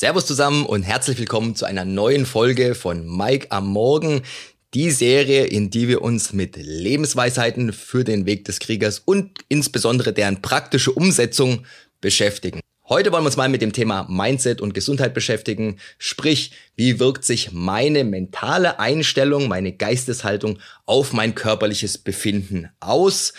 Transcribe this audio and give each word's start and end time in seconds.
Servus 0.00 0.26
zusammen 0.26 0.64
und 0.64 0.84
herzlich 0.84 1.18
willkommen 1.18 1.56
zu 1.56 1.64
einer 1.64 1.84
neuen 1.84 2.24
Folge 2.24 2.76
von 2.76 3.04
Mike 3.04 3.50
am 3.50 3.66
Morgen. 3.66 4.22
Die 4.72 4.92
Serie, 4.92 5.46
in 5.46 5.70
die 5.70 5.88
wir 5.88 6.02
uns 6.02 6.32
mit 6.32 6.54
Lebensweisheiten 6.56 7.72
für 7.72 8.04
den 8.04 8.24
Weg 8.24 8.44
des 8.44 8.60
Kriegers 8.60 9.00
und 9.00 9.40
insbesondere 9.48 10.12
deren 10.12 10.40
praktische 10.40 10.92
Umsetzung 10.92 11.66
beschäftigen. 12.00 12.60
Heute 12.88 13.10
wollen 13.10 13.24
wir 13.24 13.26
uns 13.26 13.36
mal 13.36 13.48
mit 13.48 13.60
dem 13.60 13.72
Thema 13.72 14.06
Mindset 14.08 14.60
und 14.60 14.72
Gesundheit 14.72 15.14
beschäftigen. 15.14 15.80
Sprich, 15.98 16.52
wie 16.76 17.00
wirkt 17.00 17.24
sich 17.24 17.50
meine 17.50 18.04
mentale 18.04 18.78
Einstellung, 18.78 19.48
meine 19.48 19.72
Geisteshaltung 19.72 20.60
auf 20.86 21.12
mein 21.12 21.34
körperliches 21.34 21.98
Befinden 21.98 22.70
aus? 22.78 23.32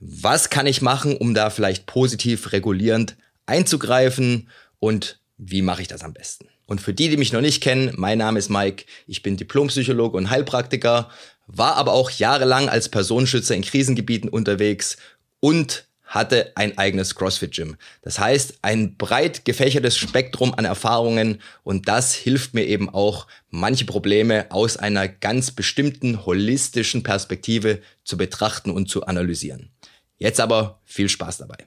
Was 0.00 0.48
kann 0.48 0.66
ich 0.66 0.80
machen, 0.80 1.18
um 1.18 1.34
da 1.34 1.50
vielleicht 1.50 1.84
positiv 1.84 2.52
regulierend 2.52 3.18
einzugreifen? 3.44 4.48
Und 4.78 5.21
wie 5.38 5.62
mache 5.62 5.82
ich 5.82 5.88
das 5.88 6.02
am 6.02 6.12
besten? 6.12 6.48
Und 6.66 6.80
für 6.80 6.94
die, 6.94 7.08
die 7.08 7.16
mich 7.16 7.32
noch 7.32 7.40
nicht 7.40 7.62
kennen, 7.62 7.92
mein 7.96 8.18
Name 8.18 8.38
ist 8.38 8.48
Mike, 8.48 8.84
ich 9.06 9.22
bin 9.22 9.36
Diplompsychologe 9.36 10.16
und 10.16 10.30
Heilpraktiker, 10.30 11.10
war 11.46 11.76
aber 11.76 11.92
auch 11.92 12.10
jahrelang 12.10 12.68
als 12.68 12.88
Personenschützer 12.88 13.54
in 13.54 13.62
Krisengebieten 13.62 14.28
unterwegs 14.28 14.96
und 15.40 15.86
hatte 16.12 16.52
ein 16.56 16.76
eigenes 16.76 17.14
CrossFit-Gym. 17.14 17.76
Das 18.02 18.18
heißt, 18.18 18.58
ein 18.60 18.96
breit 18.96 19.46
gefächertes 19.46 19.96
Spektrum 19.96 20.54
an 20.54 20.66
Erfahrungen 20.66 21.40
und 21.62 21.88
das 21.88 22.14
hilft 22.14 22.52
mir 22.52 22.66
eben 22.66 22.90
auch, 22.90 23.26
manche 23.48 23.86
Probleme 23.86 24.50
aus 24.50 24.76
einer 24.76 25.08
ganz 25.08 25.50
bestimmten 25.50 26.26
holistischen 26.26 27.02
Perspektive 27.02 27.80
zu 28.04 28.18
betrachten 28.18 28.70
und 28.70 28.90
zu 28.90 29.06
analysieren. 29.06 29.70
Jetzt 30.18 30.38
aber 30.38 30.80
viel 30.84 31.08
Spaß 31.08 31.38
dabei. 31.38 31.66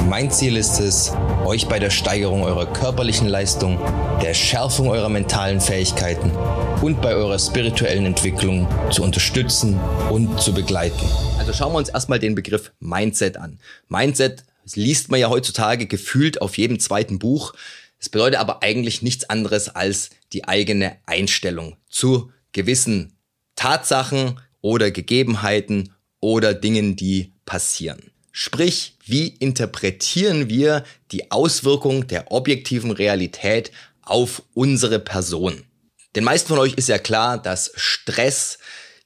Mein 0.00 0.30
Ziel 0.30 0.56
ist 0.56 0.80
es, 0.80 1.12
euch 1.44 1.66
bei 1.66 1.78
der 1.78 1.90
Steigerung 1.90 2.42
eurer 2.42 2.72
körperlichen 2.72 3.28
Leistung, 3.28 3.78
der 4.22 4.34
Schärfung 4.34 4.88
eurer 4.88 5.08
mentalen 5.08 5.60
Fähigkeiten 5.60 6.30
und 6.82 7.00
bei 7.00 7.14
eurer 7.14 7.38
spirituellen 7.38 8.06
Entwicklung 8.06 8.68
zu 8.90 9.02
unterstützen 9.02 9.80
und 10.10 10.40
zu 10.40 10.52
begleiten. 10.52 11.06
Also 11.38 11.52
schauen 11.52 11.72
wir 11.72 11.78
uns 11.78 11.88
erstmal 11.88 12.18
den 12.18 12.34
Begriff 12.34 12.72
Mindset 12.80 13.36
an. 13.36 13.58
Mindset 13.88 14.44
liest 14.74 15.10
man 15.10 15.20
ja 15.20 15.28
heutzutage 15.28 15.86
gefühlt 15.86 16.40
auf 16.40 16.56
jedem 16.56 16.80
zweiten 16.80 17.18
Buch. 17.18 17.54
Es 17.98 18.08
bedeutet 18.08 18.38
aber 18.38 18.62
eigentlich 18.62 19.02
nichts 19.02 19.28
anderes 19.28 19.68
als 19.68 20.10
die 20.32 20.46
eigene 20.46 20.96
Einstellung 21.06 21.76
zu 21.88 22.30
gewissen 22.52 23.16
Tatsachen 23.56 24.40
oder 24.60 24.90
Gegebenheiten 24.90 25.92
oder 26.20 26.54
Dingen, 26.54 26.96
die 26.96 27.32
passieren. 27.44 28.13
Sprich, 28.36 28.96
wie 29.06 29.28
interpretieren 29.28 30.48
wir 30.48 30.82
die 31.12 31.30
Auswirkung 31.30 32.08
der 32.08 32.32
objektiven 32.32 32.90
Realität 32.90 33.70
auf 34.02 34.42
unsere 34.54 34.98
Person? 34.98 35.62
Den 36.16 36.24
meisten 36.24 36.48
von 36.48 36.58
euch 36.58 36.74
ist 36.74 36.88
ja 36.88 36.98
klar, 36.98 37.40
dass 37.40 37.70
Stress 37.76 38.58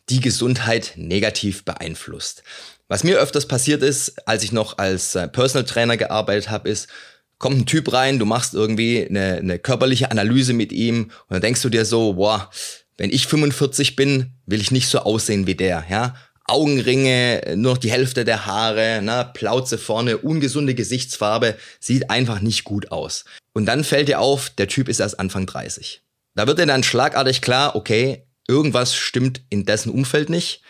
die 0.09 0.21
Gesundheit 0.21 0.95
negativ 0.97 1.67
beeinflusst. 1.67 2.43
Was 2.89 3.05
mir 3.05 3.19
öfters 3.19 3.47
passiert 3.47 3.83
ist, 3.83 4.27
als 4.27 4.45
ich 4.45 4.53
noch 4.53 4.79
als 4.79 5.15
äh, 5.15 5.29
Personal 5.29 5.67
Trainer 5.67 5.99
gearbeitet 5.99 6.49
habe, 6.49 6.71
ist, 6.71 6.89
kommt 7.37 7.59
ein 7.59 7.67
Typ 7.67 7.93
rein, 7.93 8.19
du 8.19 8.25
machst 8.25 8.55
irgendwie 8.55 9.07
eine, 9.07 9.37
eine 9.37 9.59
körperliche 9.59 10.11
Analyse 10.11 10.55
mit 10.55 10.73
ihm 10.73 11.03
und 11.03 11.35
dann 11.35 11.43
denkst 11.43 11.61
du 11.61 11.69
dir 11.69 11.85
so, 11.85 12.15
boah, 12.15 12.51
wenn 12.97 13.11
ich 13.11 13.27
45 13.27 13.95
bin, 13.95 14.33
will 14.47 14.63
ich 14.63 14.71
nicht 14.71 14.89
so 14.89 15.01
aussehen 15.01 15.47
wie 15.47 15.55
der, 15.55 15.85
ja. 15.91 16.17
Augenringe, 16.49 17.43
nur 17.57 17.75
noch 17.75 17.79
die 17.79 17.91
Hälfte 17.91 18.25
der 18.25 18.47
Haare, 18.47 19.01
ne, 19.03 19.31
Plauze 19.35 19.79
vorne, 19.79 20.19
ungesunde 20.19 20.75
Gesichtsfarbe, 20.75 21.57
sieht 21.81 22.11
einfach 22.11 22.41
nicht 22.41 22.65
gut 22.65 22.91
aus. 22.91 23.25
Und 23.53 23.67
dann 23.67 23.85
fällt 23.85 24.09
dir 24.09 24.21
auf, 24.21 24.51
der 24.51 24.69
Typ 24.69 24.89
ist 24.89 25.01
erst 25.01 25.21
Anfang 25.21 25.47
30. 25.47 26.03
Da 26.35 26.47
wird 26.47 26.59
dir 26.59 26.67
dann 26.67 26.83
schlagartig 26.83 27.43
klar, 27.43 27.77
okay, 27.77 28.25
irgendwas 28.47 28.95
stimmt 28.95 29.43
in 29.51 29.65
dessen 29.65 29.91
Umfeld 29.91 30.31
nicht. 30.31 30.63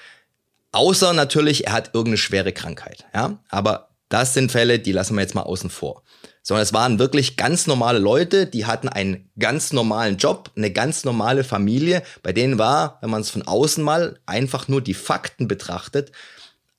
Außer 0.72 1.12
natürlich, 1.12 1.66
er 1.66 1.72
hat 1.72 1.88
irgendeine 1.88 2.18
schwere 2.18 2.52
Krankheit. 2.52 3.06
Ja, 3.14 3.38
aber 3.48 3.88
das 4.08 4.34
sind 4.34 4.50
Fälle, 4.50 4.78
die 4.78 4.92
lassen 4.92 5.14
wir 5.14 5.22
jetzt 5.22 5.34
mal 5.34 5.42
außen 5.42 5.70
vor. 5.70 6.02
Sondern 6.42 6.62
es 6.62 6.72
waren 6.72 6.98
wirklich 6.98 7.36
ganz 7.36 7.66
normale 7.66 7.98
Leute, 7.98 8.46
die 8.46 8.64
hatten 8.64 8.88
einen 8.88 9.30
ganz 9.38 9.72
normalen 9.72 10.16
Job, 10.16 10.50
eine 10.56 10.72
ganz 10.72 11.04
normale 11.04 11.44
Familie. 11.44 12.02
Bei 12.22 12.32
denen 12.32 12.58
war, 12.58 12.98
wenn 13.02 13.10
man 13.10 13.20
es 13.20 13.30
von 13.30 13.42
außen 13.42 13.84
mal 13.84 14.18
einfach 14.24 14.68
nur 14.68 14.80
die 14.80 14.94
Fakten 14.94 15.46
betrachtet, 15.46 16.12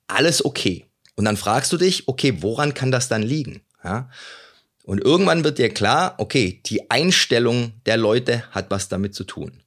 alles 0.08 0.44
okay. 0.44 0.86
Und 1.16 1.26
dann 1.26 1.38
fragst 1.38 1.72
du 1.72 1.78
dich, 1.78 2.08
okay, 2.08 2.42
woran 2.42 2.74
kann 2.74 2.92
das 2.92 3.10
dann 3.10 3.22
liegen? 3.22 3.62
Ja? 3.84 4.10
Und 4.84 5.04
irgendwann 5.04 5.44
wird 5.44 5.60
dir 5.60 5.70
klar, 5.70 6.16
okay, 6.18 6.62
die 6.66 6.90
Einstellung 6.90 7.74
der 7.86 7.98
Leute 7.98 8.44
hat 8.52 8.72
was 8.72 8.90
damit 8.90 9.14
zu 9.14 9.24
tun. 9.24 9.62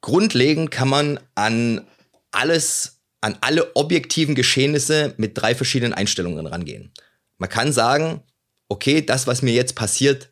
Grundlegend 0.00 0.70
kann 0.70 0.88
man 0.88 1.20
an 1.34 1.86
alles, 2.30 2.99
an 3.20 3.36
alle 3.40 3.74
objektiven 3.76 4.34
Geschehnisse 4.34 5.14
mit 5.16 5.36
drei 5.36 5.54
verschiedenen 5.54 5.94
Einstellungen 5.94 6.46
rangehen. 6.46 6.92
Man 7.38 7.48
kann 7.48 7.72
sagen, 7.72 8.22
okay, 8.68 9.02
das, 9.02 9.26
was 9.26 9.42
mir 9.42 9.52
jetzt 9.52 9.74
passiert, 9.74 10.30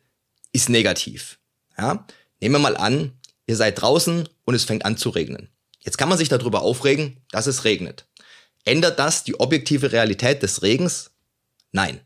ist 0.51 0.69
negativ. 0.69 1.39
Ja? 1.77 2.05
Nehmen 2.39 2.55
wir 2.55 2.59
mal 2.59 2.77
an, 2.77 3.13
ihr 3.47 3.55
seid 3.55 3.81
draußen 3.81 4.27
und 4.45 4.55
es 4.55 4.63
fängt 4.63 4.85
an 4.85 4.97
zu 4.97 5.09
regnen. 5.09 5.49
Jetzt 5.79 5.97
kann 5.97 6.09
man 6.09 6.17
sich 6.17 6.29
darüber 6.29 6.61
aufregen, 6.61 7.21
dass 7.31 7.47
es 7.47 7.63
regnet. 7.63 8.05
Ändert 8.65 8.99
das 8.99 9.23
die 9.23 9.39
objektive 9.39 9.91
Realität 9.91 10.43
des 10.43 10.61
Regens? 10.61 11.11
Nein. 11.71 12.01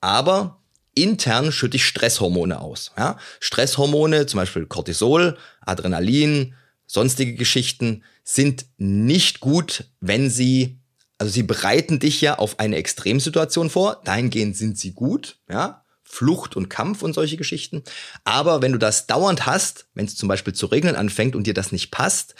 Aber 0.00 0.60
intern 0.94 1.52
schütte 1.52 1.76
ich 1.76 1.84
Stresshormone 1.84 2.60
aus. 2.60 2.92
Ja? 2.96 3.18
Stresshormone, 3.38 4.26
zum 4.26 4.38
Beispiel 4.38 4.66
Cortisol, 4.66 5.38
Adrenalin, 5.60 6.54
sonstige 6.92 7.34
Geschichten 7.34 8.02
sind 8.24 8.66
nicht 8.76 9.38
gut, 9.38 9.84
wenn 10.00 10.28
sie, 10.28 10.80
also 11.18 11.32
sie 11.32 11.44
bereiten 11.44 12.00
dich 12.00 12.20
ja 12.20 12.38
auf 12.38 12.58
eine 12.58 12.76
Extremsituation 12.76 13.70
vor. 13.70 14.00
Dahingehend 14.04 14.56
sind 14.56 14.76
sie 14.76 14.92
gut, 14.92 15.38
ja. 15.48 15.84
Flucht 16.02 16.56
und 16.56 16.68
Kampf 16.68 17.02
und 17.02 17.12
solche 17.12 17.36
Geschichten. 17.36 17.84
Aber 18.24 18.60
wenn 18.62 18.72
du 18.72 18.78
das 18.78 19.06
dauernd 19.06 19.46
hast, 19.46 19.86
wenn 19.94 20.06
es 20.06 20.16
zum 20.16 20.28
Beispiel 20.28 20.52
zu 20.52 20.66
regnen 20.66 20.96
anfängt 20.96 21.36
und 21.36 21.46
dir 21.46 21.54
das 21.54 21.70
nicht 21.70 21.92
passt, 21.92 22.34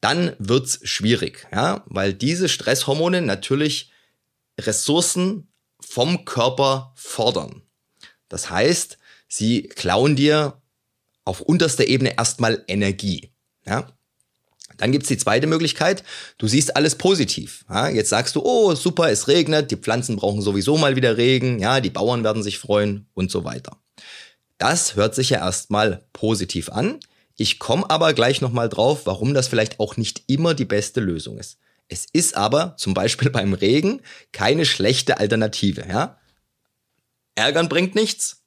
dann 0.00 0.34
wird's 0.40 0.80
schwierig, 0.82 1.46
ja, 1.52 1.84
weil 1.86 2.12
diese 2.12 2.48
Stresshormone 2.48 3.22
natürlich 3.22 3.92
Ressourcen 4.60 5.46
vom 5.78 6.24
Körper 6.24 6.92
fordern. 6.96 7.62
Das 8.28 8.50
heißt, 8.50 8.98
sie 9.28 9.68
klauen 9.68 10.16
dir 10.16 10.60
auf 11.24 11.40
unterster 11.40 11.86
Ebene 11.86 12.16
erstmal 12.18 12.64
Energie. 12.66 13.35
Ja? 13.66 13.88
Dann 14.76 14.92
gibt's 14.92 15.08
die 15.08 15.18
zweite 15.18 15.46
Möglichkeit, 15.46 16.04
du 16.38 16.48
siehst 16.48 16.76
alles 16.76 16.96
positiv. 16.96 17.64
Ja? 17.68 17.88
Jetzt 17.88 18.10
sagst 18.10 18.36
du, 18.36 18.42
oh 18.44 18.74
super, 18.74 19.10
es 19.10 19.28
regnet, 19.28 19.70
die 19.70 19.76
Pflanzen 19.76 20.16
brauchen 20.16 20.42
sowieso 20.42 20.76
mal 20.76 20.96
wieder 20.96 21.16
Regen, 21.16 21.58
ja, 21.58 21.80
die 21.80 21.90
Bauern 21.90 22.24
werden 22.24 22.42
sich 22.42 22.58
freuen 22.58 23.08
und 23.14 23.30
so 23.30 23.44
weiter. 23.44 23.78
Das 24.58 24.96
hört 24.96 25.14
sich 25.14 25.30
ja 25.30 25.38
erstmal 25.38 26.06
positiv 26.12 26.70
an. 26.70 27.00
Ich 27.36 27.58
komme 27.58 27.88
aber 27.90 28.14
gleich 28.14 28.40
nochmal 28.40 28.68
drauf, 28.68 29.02
warum 29.04 29.34
das 29.34 29.48
vielleicht 29.48 29.78
auch 29.78 29.96
nicht 29.96 30.24
immer 30.26 30.54
die 30.54 30.64
beste 30.64 31.00
Lösung 31.00 31.38
ist. 31.38 31.58
Es 31.88 32.06
ist 32.12 32.36
aber 32.36 32.76
zum 32.76 32.94
Beispiel 32.94 33.30
beim 33.30 33.52
Regen 33.52 34.00
keine 34.32 34.64
schlechte 34.64 35.18
Alternative. 35.18 35.86
Ja? 35.88 36.18
Ärgern 37.34 37.68
bringt 37.68 37.94
nichts, 37.94 38.42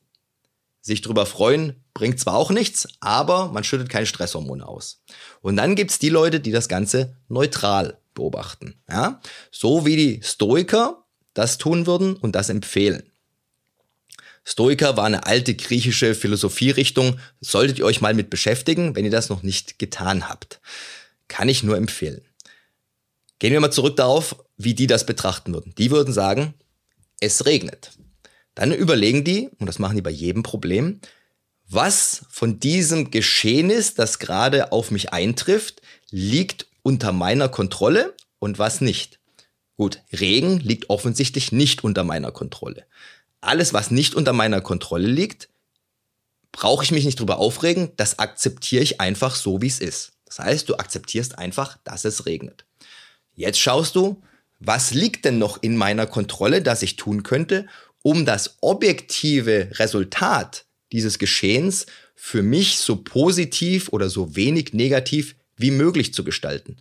sich 0.90 1.02
drüber 1.02 1.26
freuen 1.26 1.84
bringt 1.94 2.20
zwar 2.20 2.36
auch 2.36 2.52
nichts, 2.52 2.88
aber 3.00 3.52
man 3.52 3.64
schüttet 3.64 3.90
keine 3.90 4.06
Stresshormone 4.06 4.68
aus. 4.68 5.02
Und 5.42 5.58
dann 5.58 5.76
gibt's 5.76 6.00
die 6.00 6.10
Leute, 6.10 6.40
die 6.40 6.52
das 6.52 6.68
Ganze 6.68 7.16
neutral 7.28 8.00
beobachten. 8.14 8.82
Ja? 8.90 9.22
So 9.52 9.86
wie 9.86 9.96
die 9.96 10.22
Stoiker 10.24 11.06
das 11.34 11.58
tun 11.58 11.86
würden 11.86 12.16
und 12.16 12.36
das 12.36 12.50
empfehlen. 12.50 13.04
Stoiker 14.46 14.98
war 14.98 15.06
eine 15.06 15.26
alte 15.26 15.54
griechische 15.56 16.16
Philosophierichtung, 16.16 17.20
solltet 17.40 17.80
ihr 17.80 17.86
euch 17.86 18.02
mal 18.02 18.14
mit 18.14 18.30
beschäftigen, 18.30 18.96
wenn 18.96 19.06
ihr 19.06 19.12
das 19.12 19.30
noch 19.30 19.44
nicht 19.44 19.78
getan 19.78 20.28
habt. 20.28 20.60
Kann 21.28 21.50
ich 21.50 21.64
nur 21.64 21.78
empfehlen. 21.78 22.22
Gehen 23.38 23.54
wir 23.54 23.60
mal 23.60 23.72
zurück 23.72 23.96
darauf, 23.96 24.44
wie 24.58 24.74
die 24.74 24.88
das 24.88 25.06
betrachten 25.06 25.54
würden. 25.54 25.74
Die 25.78 25.92
würden 25.92 26.14
sagen, 26.14 26.56
es 27.20 27.46
regnet. 27.46 27.92
Dann 28.60 28.74
überlegen 28.74 29.24
die, 29.24 29.50
und 29.60 29.68
das 29.68 29.80
machen 29.80 29.96
die 29.96 30.02
bei 30.02 30.10
jedem 30.10 30.44
Problem, 30.44 31.00
was 31.70 32.26
von 32.30 32.60
diesem 32.60 33.10
Geschehen 33.10 33.70
ist, 33.70 34.00
das 34.00 34.20
gerade 34.20 34.74
auf 34.74 34.92
mich 34.92 35.14
eintrifft, 35.14 35.82
liegt 36.10 36.68
unter 36.82 37.14
meiner 37.14 37.48
Kontrolle 37.48 38.14
und 38.38 38.60
was 38.60 38.82
nicht. 38.82 39.22
Gut, 39.78 40.02
Regen 40.12 40.60
liegt 40.60 40.90
offensichtlich 40.90 41.54
nicht 41.54 41.86
unter 41.86 42.04
meiner 42.04 42.34
Kontrolle. 42.34 42.86
Alles, 43.40 43.74
was 43.74 43.92
nicht 43.92 44.14
unter 44.14 44.34
meiner 44.34 44.60
Kontrolle 44.60 45.08
liegt, 45.08 45.48
brauche 46.52 46.84
ich 46.84 46.92
mich 46.92 47.06
nicht 47.06 47.22
drüber 47.22 47.38
aufregen, 47.38 47.94
das 47.96 48.20
akzeptiere 48.20 48.84
ich 48.84 49.00
einfach 49.00 49.36
so, 49.36 49.62
wie 49.62 49.68
es 49.68 49.80
ist. 49.80 50.12
Das 50.26 50.40
heißt, 50.40 50.68
du 50.68 50.76
akzeptierst 50.76 51.38
einfach, 51.38 51.78
dass 51.86 52.04
es 52.04 52.26
regnet. 52.26 52.66
Jetzt 53.36 53.62
schaust 53.62 53.96
du, 53.96 54.22
was 54.60 54.92
liegt 54.92 55.24
denn 55.24 55.38
noch 55.38 55.64
in 55.64 55.78
meiner 55.78 56.06
Kontrolle, 56.06 56.62
das 56.62 56.82
ich 56.82 56.98
tun 56.98 57.24
könnte, 57.24 57.66
um 58.04 58.26
das 58.26 58.58
objektive 58.62 59.70
Resultat 59.74 60.66
dieses 60.92 61.20
Geschehens 61.20 61.86
für 62.16 62.42
mich 62.42 62.78
so 62.80 62.98
positiv 62.98 63.90
oder 63.90 64.10
so 64.10 64.36
wenig 64.36 64.74
negativ 64.74 65.36
wie 65.56 65.72
möglich 65.72 66.14
zu 66.14 66.24
gestalten. 66.24 66.78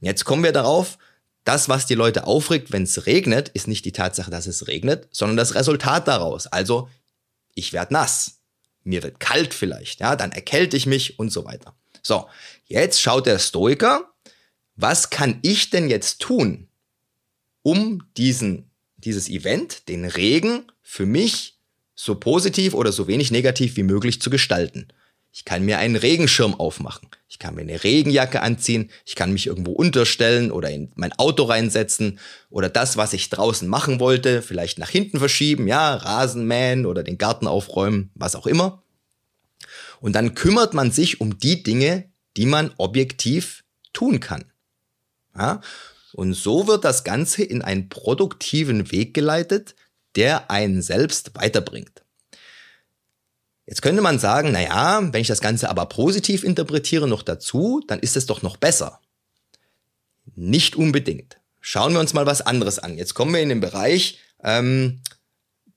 Jetzt 0.00 0.24
kommen 0.24 0.42
wir 0.42 0.52
darauf, 0.52 0.98
das, 1.44 1.68
was 1.68 1.86
die 1.86 1.94
Leute 1.94 2.26
aufregt, 2.26 2.72
wenn 2.72 2.84
es 2.84 3.06
regnet, 3.06 3.48
ist 3.50 3.68
nicht 3.68 3.84
die 3.84 3.92
Tatsache, 3.92 4.30
dass 4.30 4.46
es 4.46 4.68
regnet, 4.68 5.08
sondern 5.10 5.36
das 5.36 5.54
Resultat 5.54 6.06
daraus. 6.08 6.46
Also, 6.46 6.88
ich 7.54 7.72
werde 7.72 7.94
nass. 7.94 8.38
Mir 8.84 9.02
wird 9.02 9.20
kalt 9.20 9.54
vielleicht, 9.54 10.00
ja, 10.00 10.16
dann 10.16 10.32
erkälte 10.32 10.76
ich 10.76 10.86
mich 10.86 11.18
und 11.18 11.30
so 11.30 11.44
weiter. 11.44 11.74
So, 12.02 12.28
jetzt 12.66 13.00
schaut 13.00 13.26
der 13.26 13.38
Stoiker, 13.38 14.12
was 14.74 15.10
kann 15.10 15.38
ich 15.42 15.70
denn 15.70 15.88
jetzt 15.88 16.20
tun, 16.20 16.68
um 17.62 18.02
diesen, 18.16 18.70
dieses 19.04 19.28
Event, 19.28 19.88
den 19.88 20.04
Regen, 20.04 20.64
für 20.82 21.06
mich 21.06 21.58
so 21.94 22.14
positiv 22.14 22.74
oder 22.74 22.92
so 22.92 23.06
wenig 23.06 23.30
negativ 23.30 23.76
wie 23.76 23.82
möglich 23.82 24.20
zu 24.20 24.30
gestalten. 24.30 24.88
Ich 25.34 25.46
kann 25.46 25.64
mir 25.64 25.78
einen 25.78 25.96
Regenschirm 25.96 26.54
aufmachen. 26.54 27.08
Ich 27.26 27.38
kann 27.38 27.54
mir 27.54 27.62
eine 27.62 27.82
Regenjacke 27.82 28.42
anziehen. 28.42 28.90
Ich 29.06 29.14
kann 29.14 29.32
mich 29.32 29.46
irgendwo 29.46 29.72
unterstellen 29.72 30.50
oder 30.50 30.70
in 30.70 30.92
mein 30.94 31.12
Auto 31.14 31.44
reinsetzen 31.44 32.18
oder 32.50 32.68
das, 32.68 32.98
was 32.98 33.14
ich 33.14 33.30
draußen 33.30 33.66
machen 33.66 33.98
wollte, 33.98 34.42
vielleicht 34.42 34.78
nach 34.78 34.90
hinten 34.90 35.18
verschieben. 35.18 35.66
Ja, 35.66 35.94
Rasenmähen 35.94 36.84
oder 36.84 37.02
den 37.02 37.16
Garten 37.16 37.46
aufräumen, 37.46 38.10
was 38.14 38.36
auch 38.36 38.46
immer. 38.46 38.82
Und 40.00 40.12
dann 40.14 40.34
kümmert 40.34 40.74
man 40.74 40.90
sich 40.90 41.22
um 41.22 41.38
die 41.38 41.62
Dinge, 41.62 42.10
die 42.36 42.46
man 42.46 42.72
objektiv 42.76 43.64
tun 43.94 44.20
kann. 44.20 44.44
Ja? 45.34 45.62
Und 46.14 46.34
so 46.34 46.66
wird 46.66 46.84
das 46.84 47.04
Ganze 47.04 47.42
in 47.42 47.62
einen 47.62 47.88
produktiven 47.88 48.90
Weg 48.92 49.14
geleitet, 49.14 49.74
der 50.14 50.50
einen 50.50 50.82
selbst 50.82 51.34
weiterbringt. 51.34 52.02
Jetzt 53.66 53.80
könnte 53.80 54.02
man 54.02 54.18
sagen, 54.18 54.50
na 54.52 54.60
ja, 54.60 55.12
wenn 55.12 55.20
ich 55.20 55.28
das 55.28 55.40
Ganze 55.40 55.70
aber 55.70 55.86
positiv 55.86 56.44
interpretiere 56.44 57.08
noch 57.08 57.22
dazu, 57.22 57.82
dann 57.86 58.00
ist 58.00 58.16
es 58.16 58.26
doch 58.26 58.42
noch 58.42 58.56
besser. 58.56 59.00
Nicht 60.34 60.76
unbedingt. 60.76 61.38
Schauen 61.60 61.92
wir 61.92 62.00
uns 62.00 62.12
mal 62.12 62.26
was 62.26 62.42
anderes 62.42 62.78
an. 62.78 62.98
Jetzt 62.98 63.14
kommen 63.14 63.32
wir 63.32 63.40
in 63.40 63.48
den 63.48 63.60
Bereich 63.60 64.18
ähm, 64.42 65.00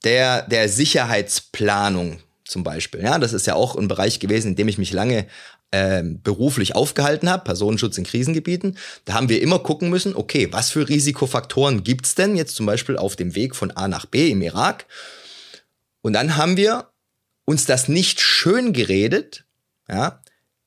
der, 0.03 0.41
der 0.47 0.67
Sicherheitsplanung 0.67 2.19
zum 2.45 2.63
Beispiel. 2.63 3.01
Ja, 3.01 3.19
das 3.19 3.33
ist 3.33 3.47
ja 3.47 3.55
auch 3.55 3.75
ein 3.75 3.87
Bereich 3.87 4.19
gewesen, 4.19 4.49
in 4.49 4.55
dem 4.55 4.67
ich 4.67 4.77
mich 4.77 4.93
lange 4.93 5.27
äh, 5.71 6.03
beruflich 6.03 6.75
aufgehalten 6.75 7.29
habe, 7.29 7.43
Personenschutz 7.43 7.97
in 7.97 8.03
Krisengebieten. 8.03 8.77
Da 9.05 9.13
haben 9.13 9.29
wir 9.29 9.41
immer 9.41 9.59
gucken 9.59 9.89
müssen, 9.89 10.15
okay, 10.15 10.47
was 10.51 10.69
für 10.69 10.87
Risikofaktoren 10.87 11.83
gibt's 11.83 12.15
denn 12.15 12.35
jetzt 12.35 12.55
zum 12.55 12.65
Beispiel 12.65 12.97
auf 12.97 13.15
dem 13.15 13.35
Weg 13.35 13.55
von 13.55 13.71
A 13.71 13.87
nach 13.87 14.05
B 14.05 14.29
im 14.29 14.41
Irak? 14.41 14.85
Und 16.01 16.13
dann 16.13 16.37
haben 16.37 16.55
wir 16.55 16.89
uns 17.45 17.65
das 17.65 17.87
nicht 17.87 18.21
schön 18.21 18.73
geredet, 18.73 19.45
ja, 19.89 20.21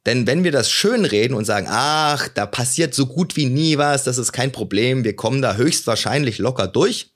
denn 0.06 0.26
wenn 0.26 0.42
wir 0.42 0.52
das 0.52 0.70
schön 0.70 1.04
reden 1.04 1.34
und 1.34 1.44
sagen, 1.44 1.66
ach, 1.69 2.28
da 2.28 2.46
passiert 2.46 2.94
so 2.94 3.06
gut 3.06 3.36
wie 3.36 3.46
nie 3.46 3.78
was, 3.78 4.04
das 4.04 4.16
ist 4.19 4.32
kein 4.32 4.52
Problem, 4.52 5.04
wir 5.04 5.14
kommen 5.14 5.42
da 5.42 5.56
höchstwahrscheinlich 5.56 6.38
locker 6.38 6.66
durch, 6.66 7.12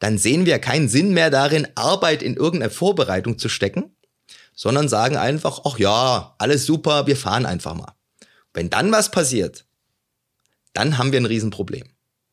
dann 0.00 0.18
sehen 0.18 0.46
wir 0.46 0.58
keinen 0.58 0.88
Sinn 0.88 1.12
mehr 1.12 1.30
darin, 1.30 1.68
Arbeit 1.74 2.22
in 2.22 2.36
irgendeine 2.36 2.70
Vorbereitung 2.70 3.38
zu 3.38 3.48
stecken, 3.48 3.96
sondern 4.54 4.88
sagen 4.88 5.16
einfach, 5.16 5.62
ach 5.64 5.78
ja, 5.78 6.34
alles 6.38 6.66
super, 6.66 7.06
wir 7.06 7.16
fahren 7.16 7.46
einfach 7.46 7.74
mal. 7.74 7.94
Wenn 8.54 8.70
dann 8.70 8.92
was 8.92 9.10
passiert, 9.10 9.64
dann 10.72 10.98
haben 10.98 11.12
wir 11.12 11.20
ein 11.20 11.26
Riesenproblem. 11.26 11.88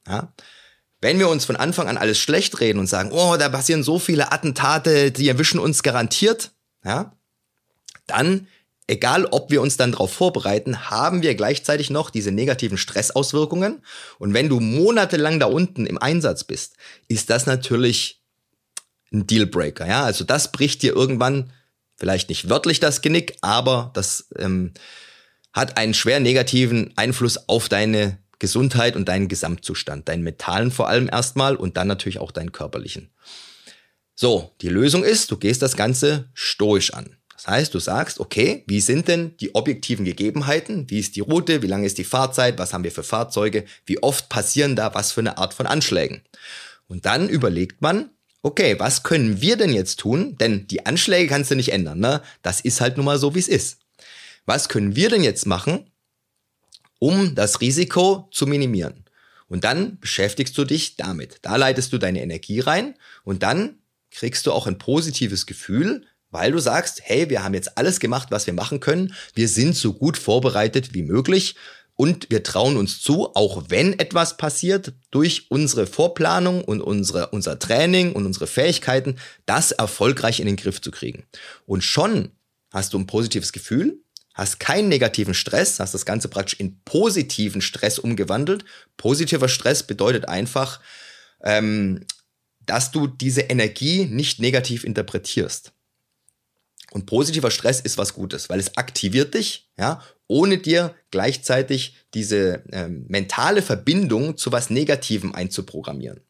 Ja? 0.07 0.33
Wenn 1.01 1.19
wir 1.19 1.29
uns 1.29 1.45
von 1.45 1.55
Anfang 1.55 1.87
an 1.87 1.97
alles 1.97 2.19
schlecht 2.19 2.59
reden 2.59 2.79
und 2.79 2.87
sagen, 2.87 3.11
oh, 3.11 3.37
da 3.37 3.49
passieren 3.49 3.83
so 3.83 3.99
viele 3.99 4.31
Attentate, 4.31 5.11
die 5.11 5.27
erwischen 5.27 5.59
uns 5.59 5.83
garantiert, 5.83 6.51
ja, 6.83 7.15
dann, 8.07 8.47
egal 8.87 9.25
ob 9.25 9.51
wir 9.51 9.61
uns 9.61 9.77
dann 9.77 9.91
darauf 9.91 10.13
vorbereiten, 10.13 10.89
haben 10.89 11.21
wir 11.21 11.35
gleichzeitig 11.35 11.89
noch 11.89 12.09
diese 12.09 12.31
negativen 12.31 12.77
Stressauswirkungen. 12.77 13.81
Und 14.19 14.33
wenn 14.33 14.49
du 14.49 14.59
monatelang 14.59 15.39
da 15.39 15.47
unten 15.47 15.85
im 15.85 15.97
Einsatz 15.97 16.43
bist, 16.43 16.75
ist 17.07 17.29
das 17.29 17.45
natürlich 17.45 18.21
ein 19.11 19.27
Dealbreaker. 19.27 19.87
Ja, 19.87 20.03
also 20.03 20.23
das 20.23 20.51
bricht 20.51 20.81
dir 20.81 20.95
irgendwann 20.95 21.51
vielleicht 21.97 22.29
nicht 22.29 22.49
wörtlich 22.49 22.79
das 22.79 23.01
Genick, 23.01 23.37
aber 23.41 23.91
das 23.93 24.27
ähm, 24.37 24.73
hat 25.53 25.77
einen 25.77 25.93
schwer 25.93 26.19
negativen 26.19 26.91
Einfluss 26.97 27.49
auf 27.49 27.69
deine 27.69 28.19
Gesundheit 28.39 28.95
und 28.95 29.07
deinen 29.07 29.29
Gesamtzustand, 29.29 30.09
deinen 30.09 30.23
mentalen 30.23 30.71
vor 30.71 30.89
allem 30.89 31.07
erstmal 31.09 31.55
und 31.55 31.77
dann 31.77 31.87
natürlich 31.87 32.19
auch 32.19 32.31
deinen 32.31 32.51
körperlichen. 32.51 33.09
So, 34.13 34.53
die 34.61 34.69
Lösung 34.69 35.03
ist, 35.03 35.31
du 35.31 35.37
gehst 35.37 35.61
das 35.61 35.75
Ganze 35.75 36.29
stoisch 36.33 36.93
an. 36.93 37.17
Das 37.35 37.47
heißt, 37.47 37.73
du 37.73 37.79
sagst, 37.79 38.19
okay, 38.19 38.63
wie 38.67 38.79
sind 38.79 39.07
denn 39.07 39.35
die 39.37 39.55
objektiven 39.55 40.05
Gegebenheiten? 40.05 40.89
Wie 40.89 40.99
ist 40.99 41.15
die 41.15 41.21
Route? 41.21 41.61
Wie 41.61 41.67
lange 41.67 41.85
ist 41.85 41.97
die 41.97 42.03
Fahrzeit? 42.03 42.57
Was 42.57 42.73
haben 42.73 42.83
wir 42.83 42.91
für 42.91 43.03
Fahrzeuge? 43.03 43.65
Wie 43.85 44.01
oft 44.01 44.29
passieren 44.29 44.75
da 44.75 44.93
was 44.95 45.11
für 45.11 45.21
eine 45.21 45.37
Art 45.37 45.53
von 45.53 45.67
Anschlägen? 45.67 46.21
Und 46.87 47.05
dann 47.05 47.27
überlegt 47.27 47.81
man, 47.81 48.09
okay, 48.41 48.79
was 48.79 49.03
können 49.03 49.41
wir 49.41 49.57
denn 49.57 49.73
jetzt 49.73 49.99
tun? 49.99 50.37
Denn 50.37 50.67
die 50.67 50.85
Anschläge 50.85 51.27
kannst 51.27 51.51
du 51.51 51.55
nicht 51.55 51.73
ändern, 51.73 51.99
ne? 51.99 52.21
Das 52.41 52.61
ist 52.61 52.79
halt 52.79 52.95
nun 52.95 53.05
mal 53.05 53.19
so, 53.19 53.35
wie 53.35 53.39
es 53.39 53.47
ist. 53.47 53.79
Was 54.45 54.69
können 54.69 54.95
wir 54.95 55.09
denn 55.09 55.23
jetzt 55.23 55.45
machen, 55.45 55.91
um 56.99 57.35
das 57.35 57.61
Risiko 57.61 58.29
zu 58.31 58.47
minimieren. 58.47 59.05
Und 59.47 59.63
dann 59.63 59.99
beschäftigst 59.99 60.57
du 60.57 60.65
dich 60.65 60.95
damit. 60.95 61.37
Da 61.43 61.55
leitest 61.55 61.93
du 61.93 61.97
deine 61.97 62.21
Energie 62.21 62.59
rein 62.59 62.95
und 63.23 63.43
dann 63.43 63.79
kriegst 64.11 64.45
du 64.47 64.51
auch 64.51 64.65
ein 64.65 64.77
positives 64.77 65.45
Gefühl, 65.45 66.05
weil 66.35 66.51
du 66.51 66.59
sagst, 66.59 66.99
hey, 67.01 67.29
wir 67.29 67.45
haben 67.45 67.53
jetzt 67.53 67.77
alles 67.77 68.01
gemacht, 68.01 68.27
was 68.29 68.45
wir 68.45 68.53
machen 68.53 68.81
können. 68.81 69.13
Wir 69.35 69.47
sind 69.47 69.73
so 69.73 69.93
gut 69.93 70.17
vorbereitet 70.17 70.93
wie 70.93 71.03
möglich 71.03 71.55
und 71.95 72.29
wir 72.29 72.43
trauen 72.43 72.75
uns 72.75 72.99
zu, 72.99 73.33
auch 73.35 73.63
wenn 73.69 73.97
etwas 73.97 74.35
passiert, 74.35 74.91
durch 75.11 75.49
unsere 75.49 75.87
Vorplanung 75.87 76.61
und 76.61 76.81
unsere, 76.81 77.27
unser 77.29 77.57
Training 77.57 78.11
und 78.11 78.25
unsere 78.25 78.47
Fähigkeiten, 78.47 79.15
das 79.45 79.71
erfolgreich 79.71 80.41
in 80.41 80.45
den 80.45 80.57
Griff 80.57 80.81
zu 80.81 80.91
kriegen. 80.91 81.23
Und 81.65 81.85
schon 81.85 82.31
hast 82.69 82.93
du 82.93 82.99
ein 82.99 83.07
positives 83.07 83.53
Gefühl, 83.53 84.03
hast 84.33 84.59
keinen 84.59 84.89
negativen 84.89 85.33
Stress, 85.33 85.79
hast 85.79 85.93
das 85.93 86.05
Ganze 86.05 86.27
praktisch 86.27 86.59
in 86.59 86.81
positiven 86.83 87.61
Stress 87.61 87.97
umgewandelt. 87.97 88.65
Positiver 88.97 89.47
Stress 89.47 89.83
bedeutet 89.83 90.27
einfach, 90.27 90.81
ähm, 91.41 92.05
dass 92.65 92.91
du 92.91 93.07
diese 93.07 93.41
Energie 93.41 94.03
nicht 94.03 94.41
negativ 94.41 94.83
interpretierst. 94.83 95.71
Und 96.95 97.07
positiver 97.07 97.51
Stress 97.51 97.81
ist 97.81 97.97
was 97.97 98.13
Gutes, 98.13 98.47
weil 98.47 98.57
es 98.57 98.77
aktiviert 98.77 99.33
dich, 99.33 99.69
ja, 99.77 100.01
ohne 100.27 100.59
dir 100.59 100.95
gleichzeitig 101.11 101.97
diese 102.13 102.63
ähm, 102.71 103.03
mentale 103.09 103.61
Verbindung 103.61 104.37
zu 104.37 104.53
was 104.53 104.69
Negativem 104.69 105.35
einzuprogrammieren. 105.35 106.21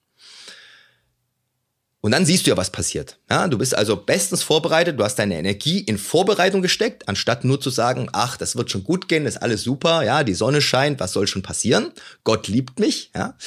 Und 2.02 2.14
dann 2.14 2.26
siehst 2.26 2.48
du 2.48 2.50
ja, 2.50 2.58
was 2.58 2.72
passiert. 2.72 3.20
Ja, 3.30 3.48
du 3.48 3.60
bist 3.60 3.76
also 3.76 3.96
bestens 3.96 4.42
vorbereitet, 4.42 5.00
du 5.00 5.04
hast 5.04 5.20
deine 5.20 5.38
Energie 5.38 5.82
in 5.82 6.00
Vorbereitung 6.00 6.64
gesteckt, 6.64 7.08
anstatt 7.08 7.44
nur 7.44 7.62
zu 7.62 7.70
sagen, 7.70 8.10
ach, 8.12 8.36
das 8.36 8.56
wird 8.56 8.72
schon 8.72 8.84
gut 8.84 9.08
gehen, 9.08 9.28
ist 9.28 9.44
alles 9.44 9.62
super, 9.62 10.02
ja, 10.02 10.24
die 10.24 10.34
Sonne 10.34 10.64
scheint, 10.64 11.00
was 11.00 11.14
soll 11.14 11.28
schon 11.28 11.44
passieren? 11.44 11.92
Gott 12.24 12.48
liebt 12.48 12.80
mich, 12.80 13.12
ja. 13.14 13.38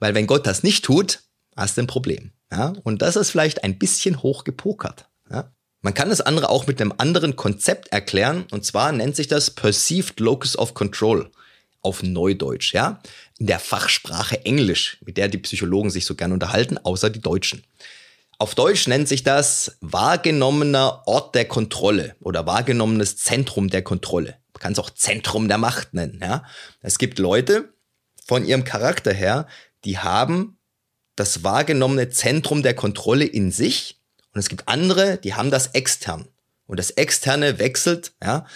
Weil 0.00 0.16
wenn 0.16 0.26
Gott 0.26 0.44
das 0.44 0.64
nicht 0.64 0.84
tut, 0.84 1.20
hast 1.54 1.76
du 1.76 1.82
ein 1.82 1.86
Problem. 1.86 2.32
Ja, 2.50 2.72
und 2.82 3.00
das 3.00 3.14
ist 3.14 3.30
vielleicht 3.30 3.62
ein 3.62 3.78
bisschen 3.78 4.24
hoch 4.24 4.42
gepokert. 4.42 5.08
Ja. 5.30 5.52
Man 5.80 5.94
kann 5.94 6.08
das 6.08 6.20
andere 6.20 6.48
auch 6.48 6.66
mit 6.66 6.80
einem 6.80 6.92
anderen 6.98 7.36
Konzept 7.36 7.88
erklären, 7.88 8.46
und 8.50 8.64
zwar 8.64 8.90
nennt 8.92 9.14
sich 9.14 9.28
das 9.28 9.50
Perceived 9.50 10.18
Locus 10.18 10.58
of 10.58 10.74
Control 10.74 11.30
auf 11.82 12.02
Neudeutsch, 12.02 12.74
ja, 12.74 13.00
in 13.38 13.46
der 13.46 13.60
Fachsprache 13.60 14.44
Englisch, 14.44 14.98
mit 15.04 15.16
der 15.16 15.28
die 15.28 15.38
Psychologen 15.38 15.90
sich 15.90 16.04
so 16.04 16.16
gern 16.16 16.32
unterhalten, 16.32 16.78
außer 16.78 17.10
die 17.10 17.20
Deutschen. 17.20 17.62
Auf 18.38 18.54
Deutsch 18.54 18.88
nennt 18.88 19.08
sich 19.08 19.22
das 19.22 19.78
wahrgenommener 19.80 21.02
Ort 21.06 21.34
der 21.34 21.44
Kontrolle 21.44 22.16
oder 22.20 22.46
wahrgenommenes 22.46 23.16
Zentrum 23.16 23.68
der 23.70 23.82
Kontrolle. 23.82 24.36
Man 24.52 24.60
kann 24.60 24.72
es 24.72 24.78
auch 24.80 24.90
Zentrum 24.90 25.46
der 25.46 25.58
Macht 25.58 25.94
nennen, 25.94 26.18
ja. 26.20 26.44
Es 26.80 26.98
gibt 26.98 27.20
Leute 27.20 27.72
von 28.26 28.44
ihrem 28.44 28.64
Charakter 28.64 29.12
her, 29.12 29.46
die 29.84 29.98
haben 29.98 30.58
das 31.14 31.44
wahrgenommene 31.44 32.10
Zentrum 32.10 32.62
der 32.62 32.74
Kontrolle 32.74 33.24
in 33.24 33.50
sich 33.50 33.97
und 34.38 34.44
es 34.44 34.48
gibt 34.48 34.68
andere, 34.68 35.18
die 35.18 35.34
haben 35.34 35.50
das 35.50 35.74
extern. 35.74 36.28
und 36.68 36.78
das 36.78 36.90
Externe 36.92 37.58
wechselt, 37.58 38.12
ja. 38.22 38.46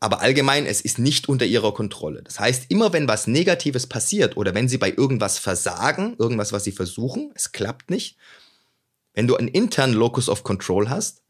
Aber 0.00 0.20
allgemein, 0.20 0.66
es 0.66 0.82
ist 0.82 0.98
nicht 0.98 1.30
unter 1.30 1.46
ihrer 1.46 1.72
Kontrolle. 1.72 2.22
Das 2.22 2.38
heißt, 2.38 2.66
immer 2.68 2.92
wenn 2.92 3.08
was 3.08 3.26
Negatives 3.26 3.86
passiert 3.86 4.36
oder 4.36 4.54
wenn 4.54 4.68
sie 4.68 4.76
bei 4.76 4.92
irgendwas 4.92 5.38
versagen, 5.38 6.14
irgendwas, 6.18 6.52
was 6.52 6.64
sie 6.64 6.72
versuchen, 6.72 7.32
es 7.34 7.52
klappt 7.52 7.88
nicht, 7.88 8.18
wenn 9.14 9.26
du 9.26 9.36
einen 9.36 9.48
internen 9.48 9.94
Locus 9.94 10.28
of 10.28 10.44
Control 10.44 10.90
hast, 10.90 11.22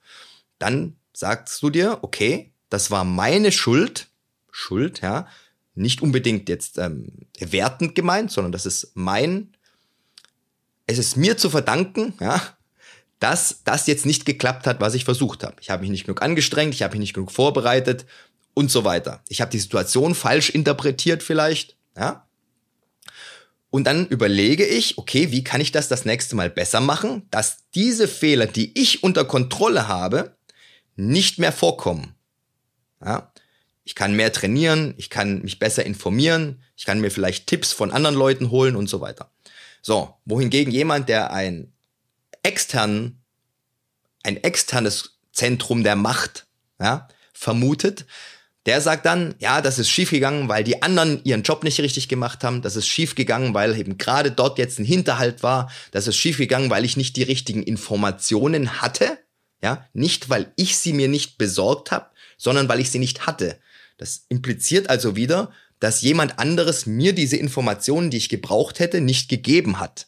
dann 0.58 0.96
sagst 1.12 1.62
du 1.62 1.70
dir, 1.70 1.98
okay, 2.02 2.50
das 2.70 2.90
war 2.90 3.04
meine 3.04 3.52
Schuld, 3.52 4.08
Schuld, 4.50 5.02
ja, 5.02 5.28
nicht 5.76 6.02
unbedingt 6.02 6.48
jetzt 6.48 6.78
ähm, 6.78 7.28
wertend 7.38 7.94
gemeint, 7.94 8.32
sondern 8.32 8.50
das 8.50 8.66
ist 8.66 8.90
mein, 8.94 9.56
es 10.86 10.98
ist 10.98 11.16
mir 11.16 11.36
zu 11.36 11.48
verdanken, 11.48 12.14
ja, 12.18 12.57
dass 13.18 13.62
das 13.64 13.86
jetzt 13.86 14.06
nicht 14.06 14.24
geklappt 14.24 14.66
hat, 14.66 14.80
was 14.80 14.94
ich 14.94 15.04
versucht 15.04 15.42
habe. 15.44 15.56
Ich 15.60 15.70
habe 15.70 15.82
mich 15.82 15.90
nicht 15.90 16.04
genug 16.04 16.22
angestrengt, 16.22 16.74
ich 16.74 16.82
habe 16.82 16.92
mich 16.92 17.00
nicht 17.00 17.14
genug 17.14 17.32
vorbereitet 17.32 18.06
und 18.54 18.70
so 18.70 18.84
weiter. 18.84 19.22
Ich 19.28 19.40
habe 19.40 19.50
die 19.50 19.58
Situation 19.58 20.14
falsch 20.14 20.50
interpretiert 20.50 21.22
vielleicht, 21.22 21.76
ja. 21.96 22.24
Und 23.70 23.84
dann 23.84 24.06
überlege 24.06 24.64
ich, 24.64 24.96
okay, 24.96 25.30
wie 25.30 25.44
kann 25.44 25.60
ich 25.60 25.72
das 25.72 25.88
das 25.88 26.06
nächste 26.06 26.36
Mal 26.36 26.48
besser 26.48 26.80
machen, 26.80 27.26
dass 27.30 27.68
diese 27.74 28.08
Fehler, 28.08 28.46
die 28.46 28.78
ich 28.80 29.02
unter 29.02 29.26
Kontrolle 29.26 29.88
habe, 29.88 30.36
nicht 30.96 31.38
mehr 31.38 31.52
vorkommen. 31.52 32.14
Ja? 33.04 33.32
Ich 33.84 33.94
kann 33.94 34.16
mehr 34.16 34.32
trainieren, 34.32 34.94
ich 34.96 35.10
kann 35.10 35.42
mich 35.42 35.58
besser 35.58 35.84
informieren, 35.84 36.62
ich 36.76 36.86
kann 36.86 37.00
mir 37.00 37.10
vielleicht 37.10 37.46
Tipps 37.46 37.72
von 37.72 37.90
anderen 37.90 38.16
Leuten 38.16 38.50
holen 38.50 38.74
und 38.74 38.88
so 38.88 39.00
weiter. 39.00 39.30
So, 39.82 40.14
wohingegen 40.24 40.72
jemand, 40.72 41.08
der 41.08 41.32
ein 41.32 41.72
externen, 42.42 43.22
ein 44.22 44.36
externes 44.42 45.18
Zentrum 45.32 45.82
der 45.84 45.96
Macht 45.96 46.46
ja, 46.80 47.08
vermutet, 47.32 48.06
der 48.66 48.82
sagt 48.82 49.06
dann, 49.06 49.34
ja, 49.38 49.62
das 49.62 49.78
ist 49.78 49.88
schiefgegangen, 49.88 50.48
weil 50.50 50.62
die 50.62 50.82
anderen 50.82 51.24
ihren 51.24 51.42
Job 51.42 51.64
nicht 51.64 51.80
richtig 51.80 52.06
gemacht 52.08 52.44
haben. 52.44 52.60
Das 52.60 52.76
ist 52.76 52.86
schiefgegangen, 52.86 53.54
weil 53.54 53.74
eben 53.78 53.96
gerade 53.96 54.30
dort 54.30 54.58
jetzt 54.58 54.78
ein 54.78 54.84
Hinterhalt 54.84 55.42
war. 55.42 55.70
Das 55.90 56.06
ist 56.06 56.16
schiefgegangen, 56.16 56.68
weil 56.68 56.84
ich 56.84 56.98
nicht 56.98 57.16
die 57.16 57.22
richtigen 57.22 57.62
Informationen 57.62 58.82
hatte. 58.82 59.18
Ja, 59.62 59.88
nicht 59.94 60.28
weil 60.28 60.52
ich 60.56 60.76
sie 60.76 60.92
mir 60.92 61.08
nicht 61.08 61.38
besorgt 61.38 61.90
habe, 61.92 62.10
sondern 62.36 62.68
weil 62.68 62.80
ich 62.80 62.90
sie 62.90 62.98
nicht 62.98 63.26
hatte. 63.26 63.58
Das 63.96 64.26
impliziert 64.28 64.90
also 64.90 65.16
wieder, 65.16 65.50
dass 65.80 66.02
jemand 66.02 66.38
anderes 66.38 66.84
mir 66.84 67.14
diese 67.14 67.36
Informationen, 67.36 68.10
die 68.10 68.18
ich 68.18 68.28
gebraucht 68.28 68.80
hätte, 68.80 69.00
nicht 69.00 69.30
gegeben 69.30 69.80
hat. 69.80 70.07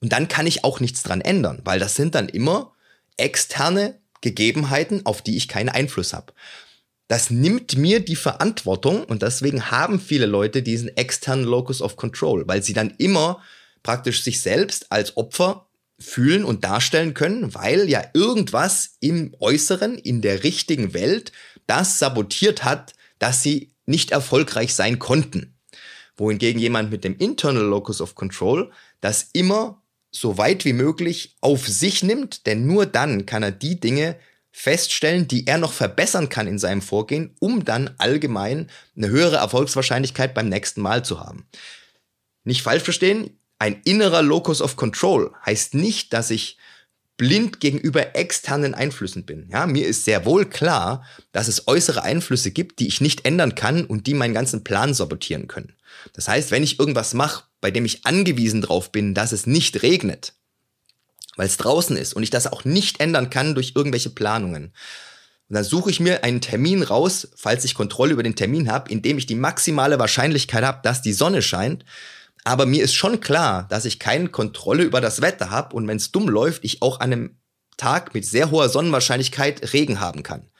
Und 0.00 0.12
dann 0.12 0.28
kann 0.28 0.46
ich 0.46 0.64
auch 0.64 0.80
nichts 0.80 1.02
dran 1.02 1.20
ändern, 1.20 1.60
weil 1.64 1.78
das 1.78 1.94
sind 1.94 2.14
dann 2.14 2.28
immer 2.28 2.72
externe 3.16 4.00
Gegebenheiten, 4.20 5.04
auf 5.06 5.22
die 5.22 5.36
ich 5.36 5.48
keinen 5.48 5.68
Einfluss 5.68 6.12
habe. 6.12 6.32
Das 7.08 7.30
nimmt 7.30 7.76
mir 7.76 8.00
die 8.00 8.16
Verantwortung 8.16 9.04
und 9.04 9.22
deswegen 9.22 9.70
haben 9.70 10.00
viele 10.00 10.26
Leute 10.26 10.62
diesen 10.62 10.96
externen 10.96 11.44
Locus 11.44 11.82
of 11.82 11.96
Control, 11.96 12.46
weil 12.46 12.62
sie 12.62 12.72
dann 12.72 12.94
immer 12.98 13.42
praktisch 13.82 14.22
sich 14.22 14.40
selbst 14.40 14.92
als 14.92 15.16
Opfer 15.16 15.66
fühlen 15.98 16.44
und 16.44 16.64
darstellen 16.64 17.12
können, 17.12 17.54
weil 17.54 17.88
ja 17.88 18.02
irgendwas 18.14 18.96
im 19.00 19.34
Äußeren, 19.38 19.98
in 19.98 20.22
der 20.22 20.44
richtigen 20.44 20.94
Welt, 20.94 21.32
das 21.66 21.98
sabotiert 21.98 22.64
hat, 22.64 22.94
dass 23.18 23.42
sie 23.42 23.72
nicht 23.86 24.12
erfolgreich 24.12 24.74
sein 24.74 24.98
konnten. 24.98 25.58
Wohingegen 26.16 26.60
jemand 26.60 26.90
mit 26.90 27.04
dem 27.04 27.16
Internal 27.16 27.64
Locus 27.64 28.00
of 28.00 28.14
Control 28.14 28.70
das 29.00 29.30
immer 29.32 29.79
so 30.10 30.38
weit 30.38 30.64
wie 30.64 30.72
möglich 30.72 31.36
auf 31.40 31.68
sich 31.68 32.02
nimmt, 32.02 32.46
denn 32.46 32.66
nur 32.66 32.86
dann 32.86 33.26
kann 33.26 33.42
er 33.42 33.52
die 33.52 33.78
Dinge 33.78 34.16
feststellen, 34.52 35.28
die 35.28 35.46
er 35.46 35.58
noch 35.58 35.72
verbessern 35.72 36.28
kann 36.28 36.48
in 36.48 36.58
seinem 36.58 36.82
Vorgehen, 36.82 37.34
um 37.38 37.64
dann 37.64 37.94
allgemein 37.98 38.68
eine 38.96 39.08
höhere 39.08 39.36
Erfolgswahrscheinlichkeit 39.36 40.34
beim 40.34 40.48
nächsten 40.48 40.80
Mal 40.80 41.04
zu 41.04 41.20
haben. 41.20 41.46
Nicht 42.44 42.62
falsch 42.62 42.82
verstehen, 42.82 43.38
ein 43.58 43.80
innerer 43.84 44.22
Locus 44.22 44.62
of 44.62 44.76
Control 44.76 45.32
heißt 45.44 45.74
nicht, 45.74 46.12
dass 46.12 46.30
ich 46.30 46.58
blind 47.16 47.60
gegenüber 47.60 48.16
externen 48.16 48.74
Einflüssen 48.74 49.26
bin. 49.26 49.46
Ja, 49.52 49.66
mir 49.66 49.86
ist 49.86 50.06
sehr 50.06 50.24
wohl 50.24 50.46
klar, 50.46 51.04
dass 51.32 51.48
es 51.48 51.68
äußere 51.68 52.02
Einflüsse 52.02 52.50
gibt, 52.50 52.78
die 52.78 52.88
ich 52.88 53.02
nicht 53.02 53.26
ändern 53.26 53.54
kann 53.54 53.84
und 53.84 54.06
die 54.06 54.14
meinen 54.14 54.32
ganzen 54.32 54.64
Plan 54.64 54.94
sabotieren 54.94 55.46
können. 55.46 55.74
Das 56.12 56.28
heißt, 56.28 56.50
wenn 56.50 56.62
ich 56.62 56.78
irgendwas 56.78 57.14
mache, 57.14 57.44
bei 57.60 57.70
dem 57.70 57.84
ich 57.84 58.06
angewiesen 58.06 58.62
drauf 58.62 58.92
bin, 58.92 59.14
dass 59.14 59.32
es 59.32 59.46
nicht 59.46 59.82
regnet, 59.82 60.34
weil 61.36 61.46
es 61.46 61.56
draußen 61.56 61.96
ist 61.96 62.14
und 62.14 62.22
ich 62.22 62.30
das 62.30 62.46
auch 62.46 62.64
nicht 62.64 63.00
ändern 63.00 63.30
kann 63.30 63.54
durch 63.54 63.72
irgendwelche 63.74 64.10
Planungen. 64.10 64.72
Dann 65.48 65.64
suche 65.64 65.90
ich 65.90 65.98
mir 65.98 66.22
einen 66.22 66.40
Termin 66.40 66.84
raus, 66.84 67.28
falls 67.34 67.64
ich 67.64 67.74
Kontrolle 67.74 68.12
über 68.12 68.22
den 68.22 68.36
Termin 68.36 68.70
habe, 68.70 68.90
in 68.90 69.02
dem 69.02 69.18
ich 69.18 69.26
die 69.26 69.34
maximale 69.34 69.98
Wahrscheinlichkeit 69.98 70.62
habe, 70.62 70.78
dass 70.84 71.02
die 71.02 71.12
Sonne 71.12 71.42
scheint, 71.42 71.84
aber 72.44 72.66
mir 72.66 72.82
ist 72.82 72.94
schon 72.94 73.20
klar, 73.20 73.66
dass 73.68 73.84
ich 73.84 73.98
keine 73.98 74.28
Kontrolle 74.28 74.84
über 74.84 75.00
das 75.00 75.20
Wetter 75.20 75.50
habe 75.50 75.76
und 75.76 75.86
wenn 75.88 75.96
es 75.96 76.12
dumm 76.12 76.28
läuft, 76.28 76.64
ich 76.64 76.82
auch 76.82 77.00
an 77.00 77.12
einem 77.12 77.36
Tag 77.76 78.14
mit 78.14 78.24
sehr 78.24 78.50
hoher 78.50 78.68
Sonnenwahrscheinlichkeit 78.68 79.72
Regen 79.72 80.00
haben 80.00 80.22
kann. 80.22 80.50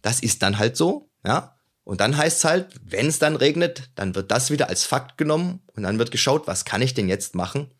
Das 0.00 0.20
ist 0.20 0.42
dann 0.42 0.58
halt 0.58 0.76
so, 0.76 1.10
ja. 1.24 1.56
Und 1.84 2.00
dann 2.00 2.16
heißt 2.16 2.38
es 2.38 2.44
halt, 2.44 2.68
wenn 2.84 3.06
es 3.06 3.18
dann 3.18 3.36
regnet, 3.36 3.90
dann 3.96 4.14
wird 4.14 4.30
das 4.30 4.50
wieder 4.50 4.68
als 4.68 4.84
Fakt 4.84 5.18
genommen 5.18 5.60
und 5.74 5.82
dann 5.82 5.98
wird 5.98 6.10
geschaut, 6.10 6.46
was 6.46 6.64
kann 6.64 6.82
ich 6.82 6.94
denn 6.94 7.08
jetzt 7.08 7.34
machen, 7.34 7.72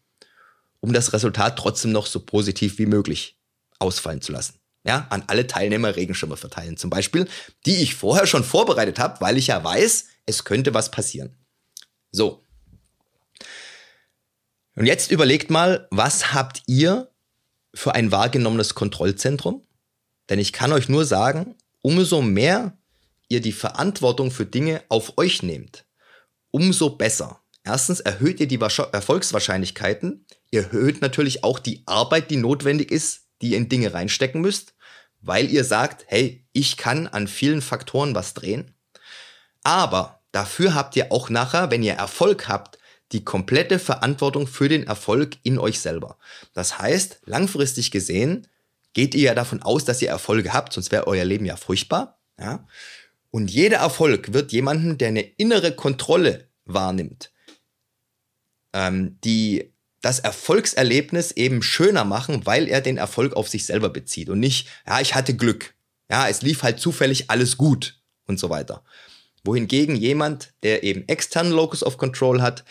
um 0.80 0.92
das 0.92 1.12
Resultat 1.12 1.56
trotzdem 1.56 1.92
noch 1.92 2.06
so 2.06 2.20
positiv 2.20 2.78
wie 2.78 2.86
möglich 2.86 3.38
ausfallen 3.78 4.20
zu 4.20 4.32
lassen. 4.32 4.54
Ja, 4.84 5.06
an 5.10 5.22
alle 5.28 5.46
Teilnehmer 5.46 5.94
Regenschirme 5.94 6.36
verteilen 6.36 6.76
zum 6.76 6.90
Beispiel, 6.90 7.28
die 7.66 7.76
ich 7.76 7.94
vorher 7.94 8.26
schon 8.26 8.42
vorbereitet 8.42 8.98
habe, 8.98 9.20
weil 9.20 9.38
ich 9.38 9.46
ja 9.46 9.62
weiß, 9.62 10.06
es 10.26 10.44
könnte 10.44 10.74
was 10.74 10.90
passieren. 10.90 11.36
So, 12.10 12.42
und 14.74 14.86
jetzt 14.86 15.10
überlegt 15.10 15.50
mal, 15.50 15.86
was 15.90 16.32
habt 16.32 16.62
ihr 16.66 17.10
für 17.74 17.94
ein 17.94 18.10
wahrgenommenes 18.10 18.74
Kontrollzentrum? 18.74 19.62
Denn 20.30 20.38
ich 20.38 20.52
kann 20.52 20.72
euch 20.72 20.88
nur 20.88 21.04
sagen, 21.04 21.56
umso 21.82 22.22
mehr 22.22 22.76
ihr 23.32 23.40
die 23.40 23.52
Verantwortung 23.52 24.30
für 24.30 24.44
Dinge 24.44 24.82
auf 24.88 25.16
euch 25.16 25.42
nehmt, 25.42 25.86
umso 26.50 26.90
besser. 26.90 27.40
Erstens 27.64 28.00
erhöht 28.00 28.40
ihr 28.40 28.46
die 28.46 28.60
Erfolgswahrscheinlichkeiten, 28.60 30.26
ihr 30.50 30.64
erhöht 30.64 31.00
natürlich 31.00 31.42
auch 31.42 31.58
die 31.58 31.82
Arbeit, 31.86 32.30
die 32.30 32.36
notwendig 32.36 32.90
ist, 32.90 33.22
die 33.40 33.50
ihr 33.50 33.56
in 33.56 33.70
Dinge 33.70 33.94
reinstecken 33.94 34.42
müsst, 34.42 34.74
weil 35.22 35.50
ihr 35.50 35.64
sagt, 35.64 36.04
hey, 36.08 36.44
ich 36.52 36.76
kann 36.76 37.06
an 37.06 37.26
vielen 37.26 37.62
Faktoren 37.62 38.14
was 38.14 38.34
drehen. 38.34 38.74
Aber 39.62 40.20
dafür 40.32 40.74
habt 40.74 40.94
ihr 40.96 41.10
auch 41.10 41.30
nachher, 41.30 41.70
wenn 41.70 41.82
ihr 41.82 41.94
Erfolg 41.94 42.48
habt, 42.48 42.78
die 43.12 43.24
komplette 43.24 43.78
Verantwortung 43.78 44.46
für 44.46 44.68
den 44.68 44.86
Erfolg 44.86 45.36
in 45.42 45.58
euch 45.58 45.80
selber. 45.80 46.18
Das 46.52 46.78
heißt, 46.78 47.20
langfristig 47.24 47.90
gesehen 47.90 48.46
geht 48.92 49.14
ihr 49.14 49.22
ja 49.22 49.34
davon 49.34 49.62
aus, 49.62 49.84
dass 49.84 50.02
ihr 50.02 50.08
Erfolge 50.08 50.52
habt, 50.52 50.72
sonst 50.72 50.92
wäre 50.92 51.06
euer 51.06 51.24
Leben 51.24 51.46
ja 51.46 51.56
furchtbar. 51.56 52.18
Ja? 52.38 52.66
Und 53.32 53.50
jeder 53.50 53.78
Erfolg 53.78 54.34
wird 54.34 54.52
jemanden, 54.52 54.98
der 54.98 55.08
eine 55.08 55.22
innere 55.22 55.72
Kontrolle 55.72 56.50
wahrnimmt, 56.66 57.32
ähm, 58.74 59.18
die 59.24 59.72
das 60.02 60.20
Erfolgserlebnis 60.20 61.32
eben 61.32 61.62
schöner 61.62 62.04
machen, 62.04 62.44
weil 62.44 62.68
er 62.68 62.82
den 62.82 62.98
Erfolg 62.98 63.34
auf 63.34 63.48
sich 63.48 63.64
selber 63.64 63.88
bezieht 63.88 64.28
und 64.28 64.38
nicht, 64.38 64.68
ja, 64.86 65.00
ich 65.00 65.14
hatte 65.14 65.34
Glück. 65.34 65.74
Ja, 66.10 66.28
es 66.28 66.42
lief 66.42 66.62
halt 66.62 66.78
zufällig 66.78 67.30
alles 67.30 67.56
gut 67.56 68.02
und 68.26 68.38
so 68.38 68.50
weiter. 68.50 68.84
Wohingegen 69.44 69.96
jemand, 69.96 70.52
der 70.62 70.82
eben 70.82 71.08
externen 71.08 71.52
Locus 71.52 71.82
of 71.82 71.96
Control 71.96 72.42
hat, 72.42 72.64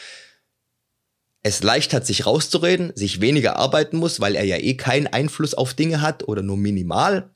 es 1.41 1.63
leicht 1.63 1.91
hat, 1.93 2.05
sich 2.05 2.27
rauszureden, 2.27 2.91
sich 2.95 3.19
weniger 3.19 3.55
arbeiten 3.55 3.97
muss, 3.97 4.19
weil 4.19 4.35
er 4.35 4.43
ja 4.43 4.57
eh 4.57 4.75
keinen 4.75 5.07
Einfluss 5.07 5.55
auf 5.55 5.73
Dinge 5.73 6.01
hat 6.01 6.27
oder 6.27 6.43
nur 6.43 6.57
minimal. 6.57 7.33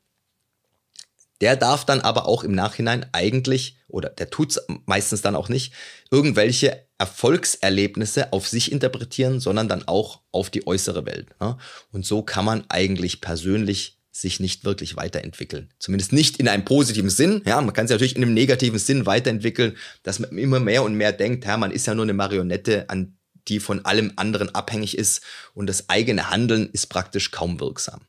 Der 1.41 1.55
darf 1.55 1.85
dann 1.85 2.01
aber 2.01 2.27
auch 2.27 2.43
im 2.43 2.53
Nachhinein 2.53 3.05
eigentlich, 3.11 3.77
oder 3.87 4.09
der 4.09 4.29
tut's 4.29 4.59
meistens 4.85 5.21
dann 5.21 5.35
auch 5.35 5.49
nicht, 5.49 5.73
irgendwelche 6.09 6.85
Erfolgserlebnisse 6.97 8.31
auf 8.31 8.47
sich 8.47 8.71
interpretieren, 8.71 9.39
sondern 9.39 9.67
dann 9.67 9.87
auch 9.87 10.21
auf 10.31 10.49
die 10.49 10.65
äußere 10.65 11.05
Welt. 11.05 11.27
Ne? 11.41 11.57
Und 11.91 12.05
so 12.05 12.21
kann 12.21 12.45
man 12.45 12.63
eigentlich 12.69 13.19
persönlich 13.19 13.99
sich 14.11 14.39
nicht 14.39 14.63
wirklich 14.63 14.95
weiterentwickeln. 14.95 15.73
Zumindest 15.77 16.13
nicht 16.13 16.37
in 16.37 16.47
einem 16.47 16.63
positiven 16.63 17.09
Sinn. 17.09 17.41
Ja, 17.45 17.59
man 17.59 17.73
kann 17.73 17.85
sich 17.85 17.95
natürlich 17.95 18.15
in 18.15 18.23
einem 18.23 18.33
negativen 18.33 18.79
Sinn 18.79 19.05
weiterentwickeln, 19.05 19.75
dass 20.03 20.19
man 20.19 20.37
immer 20.37 20.61
mehr 20.61 20.83
und 20.83 20.95
mehr 20.95 21.11
denkt, 21.11 21.43
ja, 21.43 21.57
man 21.57 21.71
ist 21.71 21.85
ja 21.85 21.95
nur 21.95 22.05
eine 22.05 22.13
Marionette, 22.13 22.89
an 22.89 23.17
die 23.49 23.59
von 23.59 23.83
allem 23.83 24.13
anderen 24.15 24.55
abhängig 24.55 24.97
ist 24.97 25.21
und 25.53 25.67
das 25.67 25.89
eigene 25.89 26.29
Handeln 26.29 26.69
ist 26.71 26.87
praktisch 26.87 27.31
kaum 27.31 27.59
wirksam. 27.59 28.01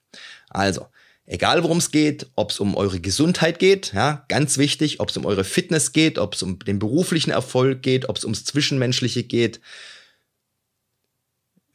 Also, 0.48 0.86
egal 1.26 1.62
worum 1.62 1.78
es 1.78 1.90
geht, 1.90 2.28
ob 2.36 2.50
es 2.50 2.60
um 2.60 2.76
eure 2.76 3.00
Gesundheit 3.00 3.58
geht, 3.58 3.92
ja, 3.92 4.24
ganz 4.28 4.58
wichtig, 4.58 5.00
ob 5.00 5.10
es 5.10 5.16
um 5.16 5.26
eure 5.26 5.44
Fitness 5.44 5.92
geht, 5.92 6.18
ob 6.18 6.34
es 6.34 6.42
um 6.42 6.58
den 6.60 6.78
beruflichen 6.78 7.30
Erfolg 7.30 7.82
geht, 7.82 8.08
ob 8.08 8.16
es 8.16 8.24
ums 8.24 8.44
Zwischenmenschliche 8.44 9.24
geht, 9.24 9.60